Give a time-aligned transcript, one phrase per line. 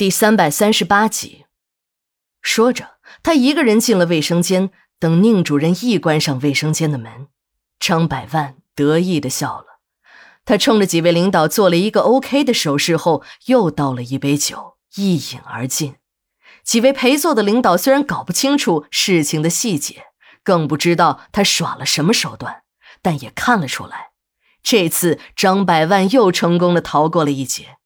[0.00, 1.44] 第三百三十八集。
[2.40, 2.92] 说着，
[3.22, 4.70] 他一个人进了卫生间。
[4.98, 7.28] 等宁主任一关上卫生间的门，
[7.78, 9.80] 张百万得意的笑了。
[10.46, 15.96] 他冲着几位领导做了一个 OK 的手势后，又倒了一杯酒，一饮而尽。
[16.64, 20.04] 几位陪坐的领导虽然搞不清楚事情的细节，
[20.42, 22.62] 更不知道他耍了什么手段，
[23.02, 24.12] 但也看了出来，
[24.62, 27.76] 这次张百万又成功的逃过了一劫。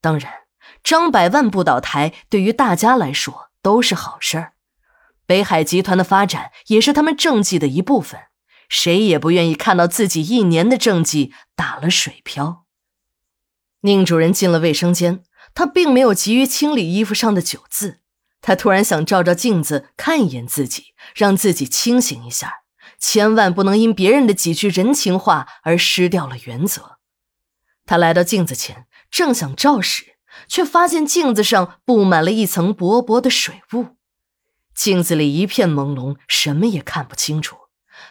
[0.00, 0.41] 当然，
[0.82, 4.52] 张百万不倒台，对于大家来说都是好事儿。
[5.26, 8.20] 北海集团的发展也是他们政绩的一部分，
[8.68, 12.64] 谁也不愿意看到自己一年的政绩打了水漂。
[13.82, 15.22] 宁主任进了卫生间，
[15.54, 18.00] 他并没有急于清理衣服上的酒渍，
[18.40, 22.62] 他突然想照照镜子，看一眼自己，让自己清醒一下，
[22.98, 26.98] 千万不能因别人的几句人情话而失掉了原则。
[27.84, 30.11] 他来到镜子前，正想照时，
[30.48, 33.96] 却发现镜子上布满了一层薄薄的水雾。
[34.74, 37.56] 镜子里一片朦胧，什么也看不清楚。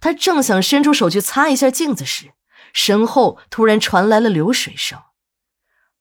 [0.00, 2.32] 他正想伸出手去擦一下镜子时，
[2.72, 5.00] 身后突然传来了流水声。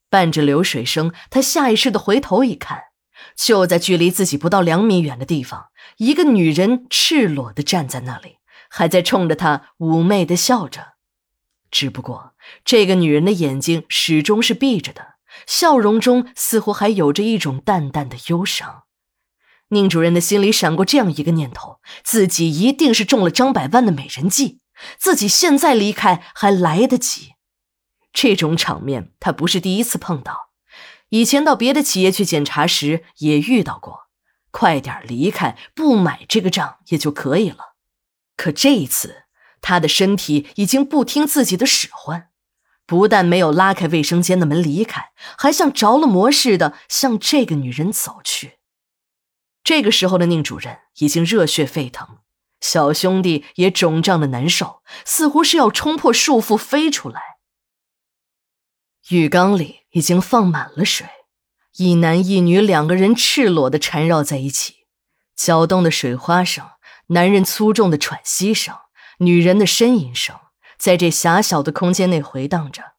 [0.10, 2.84] 伴着流水声，他下意识的回头一看，
[3.36, 8.38] 就在距离自己不到两米远的地方，一个女人赤裸的站在那里，
[8.70, 10.94] 还在冲着他妩媚的笑着。
[11.70, 15.15] 只不过，这个女人的眼睛始终是闭着的，
[15.46, 18.84] 笑容中似乎还有着一种淡淡的忧伤。
[19.70, 24.60] 宁主任的心里闪过这样一个念头：自己一定是中了张百万的美人计，
[24.98, 27.34] 自己现在离开还来得及。
[28.14, 30.50] 这种场面他不是第一次碰到，
[31.10, 34.06] 以前到别的企业去检查时也遇到过。
[34.52, 37.76] 快点离开，不买这个账也就可以了。
[38.38, 39.24] 可这一次，
[39.60, 42.30] 他的身体已经不听自己的使唤，
[42.86, 48.60] 不但没有拉开卫生间的门离开，还像着了魔似的向这个女人走去。
[49.64, 52.20] 这个时候的宁主任已经热血沸腾，
[52.62, 57.22] 小兄弟也肿胀的难受，似乎是要冲破束缚飞出来。
[59.10, 61.08] 浴缸里已经放满了水，
[61.78, 64.88] 一男一女两个人赤裸的缠绕在一起，
[65.36, 66.66] 搅动的水花声，
[67.08, 68.76] 男人粗重的喘息声，
[69.20, 70.40] 女人的呻吟声，
[70.78, 72.94] 在这狭小的空间内回荡着。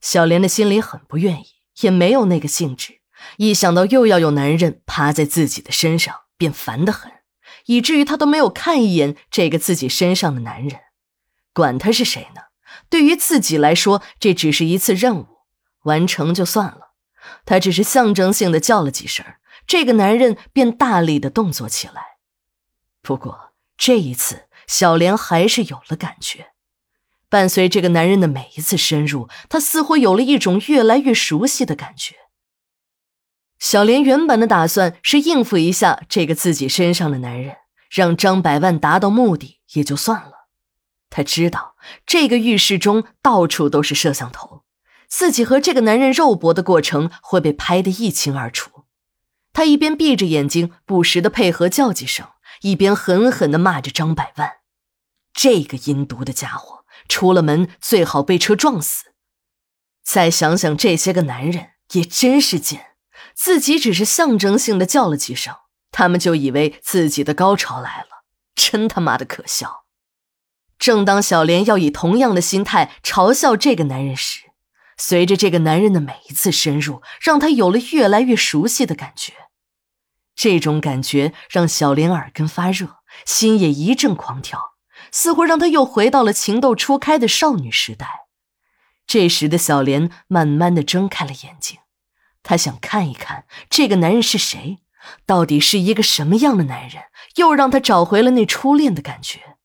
[0.00, 1.46] 小莲的心里很不愿意，
[1.80, 3.00] 也没有那个兴致。
[3.36, 7.12] 一想到又要有男人趴在自己的身上，便烦得很，
[7.66, 10.80] 以至于她都没有看一眼这个自己身上的男人。
[11.52, 12.42] 管他是谁呢？
[12.88, 15.26] 对于自己来说，这只是一次任务，
[15.82, 16.92] 完成就算了。
[17.44, 19.26] 他只是象征性的叫了几声，
[19.66, 22.16] 这个男人便大力的动作起来。
[23.02, 26.49] 不过这一次，小莲还是有了感觉。
[27.30, 32.16] 伴随这个男人的每一次深入，他似乎有了一种越来越熟悉的感觉。
[33.58, 37.56] 小莲原本的打算是应付一下这个自己身上的男人，
[37.90, 40.48] 让张百万达到目的也就算了。
[41.08, 41.76] 他知道
[42.06, 44.64] 这个浴室中到处都是摄像头，
[45.08, 48.84] 自己和这个男人肉搏的过程会被拍得一清二楚。
[49.52, 52.26] 他一边闭着眼睛，不时的配合叫几声，
[52.62, 54.52] 一边狠狠的骂着张百万
[55.42, 59.14] ：“这个阴毒的家伙，出了门最好被车撞死。”
[60.04, 62.88] 再想想这些个男人，也真是贱。
[63.34, 65.54] 自己只是象征性的叫了几声，
[65.90, 69.86] 他们就以为自己的高潮来了，真他妈的可笑！
[70.78, 74.50] 正当小莲要以同样的心态嘲笑这个男人时，
[74.98, 79.32] 随着这个男人的每一次深入，让他有了越来越熟悉的感觉。
[80.34, 84.72] 这种感觉让小莲耳根发热，心也一阵狂跳，
[85.12, 88.26] 似乎让他又回到了情窦初开的少女时代。
[89.06, 91.78] 这时的小莲慢慢的睁开了眼睛。
[92.42, 94.78] 她想看一看这个男人是谁，
[95.26, 97.04] 到底是一个什么样的男人，
[97.36, 99.56] 又让他找回了那初恋的感觉。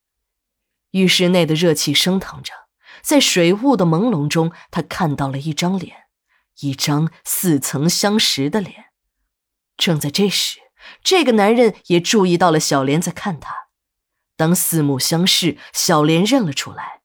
[0.92, 2.54] 浴室内的热气升腾着，
[3.02, 5.96] 在水雾的朦胧中，他看到了一张脸，
[6.62, 8.86] 一张似曾相识的脸。
[9.78, 10.60] 正在这时，
[11.04, 13.65] 这个男人也注意到了小莲在看他。
[14.36, 17.02] 当四目相视，小莲认了出来，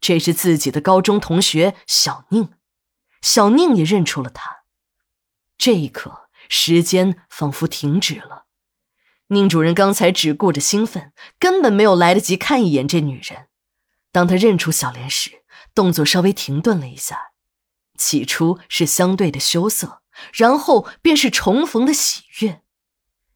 [0.00, 2.50] 这是自己的高中同学小宁。
[3.20, 4.64] 小宁也认出了他。
[5.58, 8.46] 这一刻，时间仿佛停止了。
[9.28, 13.48] 宁主任刚才只顾着兴奋，根本没有来得及看一眼这女人。
[14.10, 15.42] 当他认出小莲时，
[15.74, 17.32] 动作稍微停顿了一下，
[17.98, 22.62] 起初是相对的羞涩，然后便是重逢的喜悦。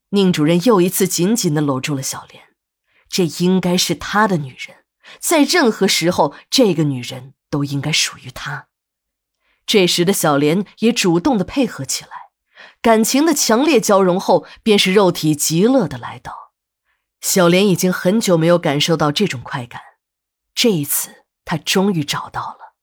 [0.09, 2.43] 宁主任又一次紧紧的搂住了小莲，
[3.15, 4.79] 这应该是他的女人，
[5.21, 8.67] 在任何时候，这个女人都应该属于他。
[9.65, 12.11] 这时的小莲也主动的配合起来，
[12.83, 16.55] 感情的强烈交融后，便是肉体极乐的来到。
[17.21, 19.81] 小莲已经很久没有感受到这种快感，
[20.53, 22.75] 这一次她终于找到了。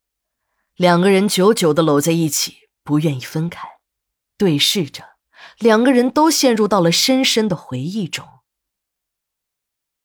[0.78, 3.68] 两个人久久的搂在一起，不愿意分开，
[4.38, 5.18] 对视着，
[5.58, 8.26] 两个人都陷入到了深深的回忆中。